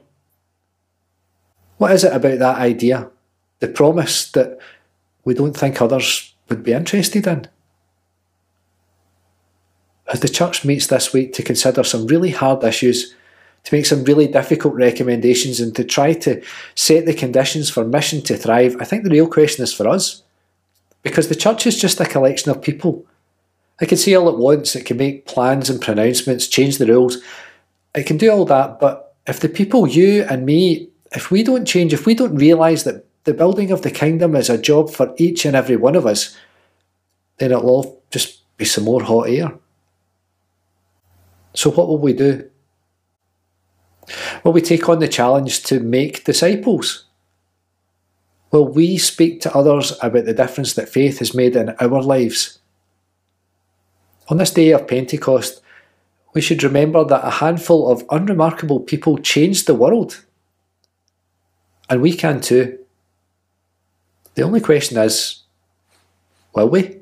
What 1.79 1.93
is 1.93 2.05
it 2.05 2.13
about 2.13 2.39
that 2.39 2.59
idea, 2.59 3.11
the 3.61 3.69
promise 3.69 4.31
that 4.33 4.59
we 5.25 5.35
don't 5.35 5.57
think 5.57 5.81
others 5.81 6.35
would 6.49 6.63
be 6.63 6.73
interested 6.73 7.27
in? 7.27 7.47
As 10.13 10.21
the 10.21 10.29
church 10.29 10.65
meets 10.65 10.89
this 10.89 11.13
week 11.13 11.33
to 11.35 11.43
consider 11.43 11.85
some 11.85 12.07
really 12.07 12.31
hard 12.31 12.65
issues 12.65 13.15
to 13.65 13.75
make 13.75 13.87
some 13.87 14.05
really 14.05 14.27
difficult 14.27 14.75
recommendations 14.75 15.61
and 15.61 15.75
to 15.77 15.85
try 15.85 16.13
to 16.15 16.43
set 16.75 17.07
the 17.07 17.15
conditions 17.15 17.69
for 17.69 17.85
mission 17.85 18.23
to 18.23 18.37
thrive, 18.37 18.77
I 18.81 18.85
think 18.85 19.05
the 19.05 19.11
real 19.11 19.29
question 19.29 19.63
is 19.63 19.73
for 19.73 19.89
us. 19.89 20.23
Because 21.03 21.29
the 21.29 21.35
church 21.35 21.67
is 21.67 21.81
just 21.81 22.01
a 22.01 22.05
collection 22.05 22.51
of 22.51 22.63
people. 22.63 23.07
It 23.81 23.89
can 23.89 23.99
say 23.99 24.15
all 24.15 24.29
at 24.29 24.37
once, 24.37 24.77
it 24.77 24.85
can 24.85 24.99
make 24.99 25.27
plans 25.27 25.71
and 25.71 25.81
pronouncements, 25.81 26.47
change 26.47 26.79
the 26.79 26.87
rules, 26.87 27.19
it 27.95 28.07
can 28.07 28.19
do 28.19 28.31
all 28.31 28.45
that, 28.45 28.79
but 28.79 29.15
if 29.27 29.41
the 29.41 29.49
people, 29.49 29.87
you 29.87 30.25
and 30.25 30.45
me, 30.45 30.89
if 31.13 31.31
we 31.31 31.43
don't 31.43 31.67
change, 31.67 31.93
if 31.93 32.07
we 32.07 32.15
don't 32.15 32.37
realise 32.37 32.83
that 32.83 33.07
the 33.25 33.35
building 33.35 33.71
of 33.71 33.83
the 33.83 33.91
kingdom 33.91 34.35
is 34.35 34.51
a 34.51 34.59
job 34.59 34.91
for 34.91 35.15
each 35.17 35.45
and 35.45 35.57
every 35.57 35.77
one 35.77 35.97
of 35.97 36.07
us, 36.07 36.37
then 37.39 37.53
it'll 37.53 37.69
all 37.69 38.03
just 38.11 38.43
be 38.57 38.65
some 38.65 38.85
more 38.85 39.03
hot 39.03 39.29
air. 39.29 39.53
So, 41.55 41.71
what 41.71 41.89
will 41.89 41.99
we 41.99 42.13
do? 42.13 42.50
Will 44.45 44.53
we 44.53 44.61
take 44.61 44.89
on 44.89 44.99
the 44.99 45.09
challenge 45.09 45.63
to 45.65 45.81
make 45.81 46.25
disciples? 46.25 47.05
Will 48.51 48.67
we 48.67 48.99
speak 48.99 49.41
to 49.43 49.55
others 49.55 49.93
about 50.03 50.25
the 50.25 50.35
difference 50.35 50.75
that 50.75 50.89
faith 50.89 51.21
has 51.21 51.35
made 51.35 51.55
in 51.55 51.71
our 51.81 52.03
lives? 52.03 52.59
On 54.29 54.37
this 54.37 54.51
day 54.51 54.71
of 54.71 54.89
Pentecost, 54.89 55.61
we 56.35 56.41
should 56.41 56.63
remember 56.63 57.05
that 57.05 57.27
a 57.27 57.31
handful 57.31 57.91
of 57.91 58.05
unremarkable 58.11 58.81
people 58.81 59.19
changed 59.19 59.67
the 59.67 59.75
world. 59.75 60.25
And 61.89 62.01
we 62.01 62.13
can 62.13 62.41
too. 62.41 62.79
The 64.35 64.43
only 64.43 64.61
question 64.61 64.97
is 64.99 65.43
will 66.55 66.69
we? 66.69 67.01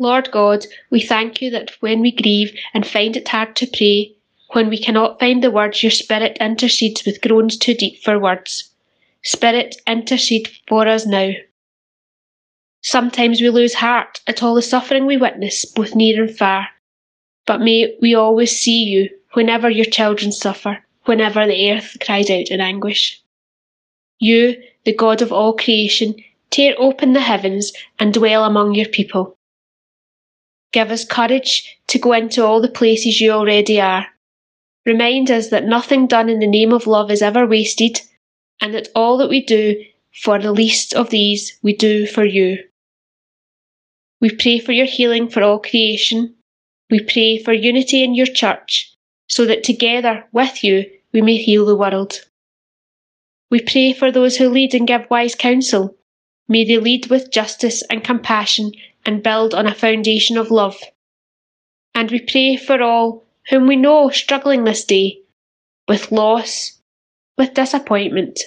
Lord 0.00 0.30
God, 0.30 0.64
we 0.88 1.02
thank 1.02 1.42
you 1.42 1.50
that 1.50 1.72
when 1.80 2.00
we 2.00 2.10
grieve 2.10 2.58
and 2.72 2.86
find 2.86 3.18
it 3.18 3.28
hard 3.28 3.54
to 3.56 3.66
pray, 3.66 4.14
when 4.52 4.70
we 4.70 4.78
cannot 4.78 5.20
find 5.20 5.44
the 5.44 5.50
words, 5.50 5.82
your 5.82 5.90
Spirit 5.90 6.38
intercedes 6.40 7.04
with 7.04 7.20
groans 7.20 7.58
too 7.58 7.74
deep 7.74 8.02
for 8.02 8.18
words. 8.18 8.70
Spirit, 9.22 9.76
intercede 9.86 10.50
for 10.66 10.88
us 10.88 11.04
now. 11.04 11.32
Sometimes 12.80 13.42
we 13.42 13.50
lose 13.50 13.74
heart 13.74 14.22
at 14.26 14.42
all 14.42 14.54
the 14.54 14.62
suffering 14.62 15.04
we 15.04 15.18
witness, 15.18 15.66
both 15.66 15.94
near 15.94 16.22
and 16.24 16.34
far. 16.34 16.68
But 17.44 17.60
may 17.60 17.94
we 18.00 18.14
always 18.14 18.58
see 18.58 18.84
you 18.84 19.10
whenever 19.34 19.68
your 19.68 19.84
children 19.84 20.32
suffer, 20.32 20.82
whenever 21.04 21.46
the 21.46 21.72
earth 21.72 21.98
cries 22.00 22.30
out 22.30 22.48
in 22.48 22.62
anguish. 22.62 23.22
You, 24.18 24.62
the 24.84 24.94
God 24.94 25.20
of 25.20 25.30
all 25.30 25.52
creation, 25.52 26.14
tear 26.48 26.74
open 26.78 27.12
the 27.12 27.20
heavens 27.20 27.70
and 27.98 28.14
dwell 28.14 28.44
among 28.44 28.74
your 28.74 28.88
people. 28.88 29.36
Give 30.72 30.90
us 30.90 31.04
courage 31.04 31.78
to 31.88 31.98
go 31.98 32.12
into 32.12 32.44
all 32.44 32.60
the 32.60 32.68
places 32.68 33.20
you 33.20 33.32
already 33.32 33.80
are. 33.80 34.06
Remind 34.86 35.30
us 35.30 35.48
that 35.48 35.64
nothing 35.64 36.06
done 36.06 36.28
in 36.28 36.38
the 36.38 36.46
name 36.46 36.72
of 36.72 36.86
love 36.86 37.10
is 37.10 37.22
ever 37.22 37.46
wasted, 37.46 38.00
and 38.60 38.72
that 38.74 38.88
all 38.94 39.18
that 39.18 39.28
we 39.28 39.44
do 39.44 39.82
for 40.22 40.38
the 40.38 40.52
least 40.52 40.94
of 40.94 41.10
these 41.10 41.58
we 41.62 41.74
do 41.74 42.06
for 42.06 42.24
you. 42.24 42.58
We 44.20 44.30
pray 44.30 44.58
for 44.58 44.72
your 44.72 44.86
healing 44.86 45.28
for 45.28 45.42
all 45.42 45.58
creation. 45.58 46.34
We 46.90 47.00
pray 47.00 47.38
for 47.38 47.52
unity 47.52 48.04
in 48.04 48.14
your 48.14 48.26
church, 48.26 48.94
so 49.28 49.46
that 49.46 49.64
together 49.64 50.24
with 50.32 50.62
you 50.62 50.84
we 51.12 51.22
may 51.22 51.36
heal 51.36 51.64
the 51.64 51.76
world. 51.76 52.20
We 53.50 53.60
pray 53.60 53.92
for 53.92 54.12
those 54.12 54.36
who 54.36 54.48
lead 54.48 54.74
and 54.74 54.86
give 54.86 55.10
wise 55.10 55.34
counsel. 55.34 55.96
May 56.48 56.64
they 56.64 56.78
lead 56.78 57.06
with 57.06 57.32
justice 57.32 57.82
and 57.90 58.04
compassion 58.04 58.72
and 59.04 59.22
build 59.22 59.54
on 59.54 59.66
a 59.66 59.74
foundation 59.74 60.36
of 60.36 60.50
love. 60.50 60.78
And 61.94 62.10
we 62.10 62.20
pray 62.20 62.56
for 62.56 62.82
all 62.82 63.24
whom 63.48 63.66
we 63.66 63.76
know 63.76 64.10
struggling 64.10 64.64
this 64.64 64.84
day 64.84 65.20
with 65.88 66.12
loss, 66.12 66.80
with 67.36 67.54
disappointment, 67.54 68.40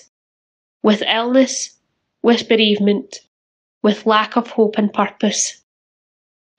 with 0.81 1.01
illness, 1.01 1.77
with 2.21 2.47
bereavement, 2.47 3.19
with 3.81 4.05
lack 4.05 4.37
of 4.37 4.47
hope 4.47 4.77
and 4.77 4.93
purpose. 4.93 5.61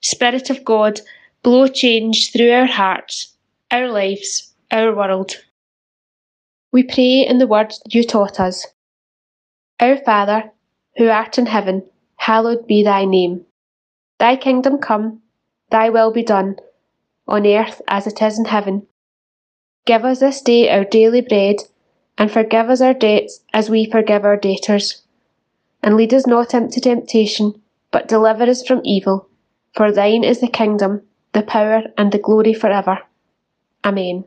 Spirit 0.01 0.49
of 0.49 0.63
God, 0.63 1.01
blow 1.41 1.67
change 1.67 2.31
through 2.31 2.51
our 2.51 2.67
hearts, 2.67 3.35
our 3.71 3.87
lives, 3.87 4.53
our 4.71 4.95
world. 4.95 5.37
We 6.71 6.83
pray 6.83 7.25
in 7.25 7.39
the 7.39 7.47
words 7.47 7.81
you 7.89 8.03
taught 8.03 8.39
us. 8.39 8.67
Our 9.79 9.97
Father, 9.97 10.51
who 10.97 11.07
art 11.07 11.37
in 11.37 11.47
heaven, 11.47 11.83
hallowed 12.17 12.67
be 12.67 12.83
thy 12.83 13.05
name. 13.05 13.45
Thy 14.17 14.35
kingdom 14.35 14.77
come, 14.77 15.21
thy 15.69 15.89
will 15.89 16.11
be 16.11 16.23
done, 16.23 16.57
on 17.27 17.45
earth 17.45 17.81
as 17.87 18.07
it 18.07 18.21
is 18.21 18.39
in 18.39 18.45
heaven. 18.45 18.87
Give 19.85 20.05
us 20.05 20.19
this 20.19 20.41
day 20.41 20.69
our 20.69 20.85
daily 20.85 21.21
bread, 21.21 21.57
and 22.17 22.31
forgive 22.31 22.69
us 22.69 22.81
our 22.81 22.93
debts 22.93 23.41
as 23.53 23.69
we 23.69 23.89
forgive 23.89 24.23
our 24.23 24.37
debtors. 24.37 25.03
And 25.83 25.95
lead 25.97 26.13
us 26.13 26.25
not 26.25 26.53
into 26.53 26.79
temptation, 26.79 27.61
but 27.91 28.07
deliver 28.07 28.43
us 28.43 28.65
from 28.65 28.81
evil. 28.83 29.29
For 29.75 29.91
thine 29.91 30.23
is 30.23 30.39
the 30.39 30.47
kingdom, 30.47 31.01
the 31.33 31.43
power, 31.43 31.83
and 31.97 32.11
the 32.11 32.17
glory 32.17 32.53
for 32.53 32.71
ever. 32.71 32.99
Amen. 33.83 34.23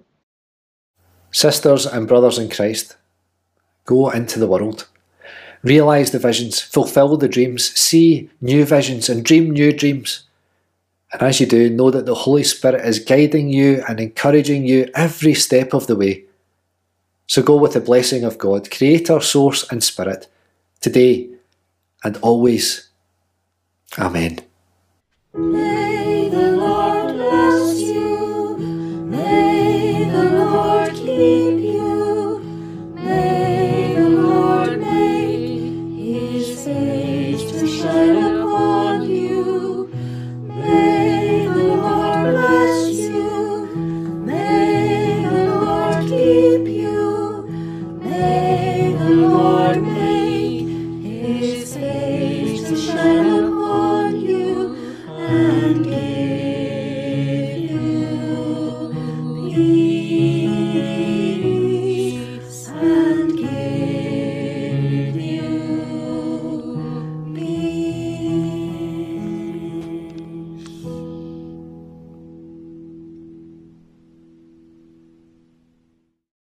Sisters 1.33 1.87
and 1.87 2.07
brothers 2.07 2.39
in 2.39 2.51
Christ, 2.51 2.97
go 3.85 4.11
into 4.11 4.39
the 4.39 4.47
world 4.47 4.87
Realise 5.63 6.11
the 6.11 6.19
visions, 6.19 6.61
fulfill 6.61 7.17
the 7.17 7.29
dreams, 7.29 7.73
see 7.79 8.31
new 8.41 8.65
visions, 8.65 9.09
and 9.09 9.25
dream 9.25 9.51
new 9.51 9.73
dreams. 9.73 10.25
And 11.13 11.23
as 11.23 11.41
you 11.41 11.47
do, 11.47 11.71
know 11.71 11.91
that 11.91 12.07
the 12.07 12.15
Holy 12.15 12.45
Spirit 12.45 12.85
is 12.85 12.99
guiding 12.99 13.49
you 13.49 13.83
and 13.89 13.99
encouraging 13.99 14.67
you 14.67 14.89
every 14.95 15.35
step 15.35 15.73
of 15.73 15.87
the 15.87 15.97
way. 15.97 16.25
So 17.27 17.43
go 17.43 17.57
with 17.57 17.73
the 17.73 17.81
blessing 17.81 18.25
of 18.25 18.39
God, 18.39 18.71
Creator, 18.71 19.21
Source, 19.21 19.71
and 19.71 19.83
Spirit, 19.83 20.29
today 20.81 21.29
and 22.05 22.17
always. 22.19 22.89
Amen. 23.99 24.41
to 36.65 37.67
shine. 37.67 38.28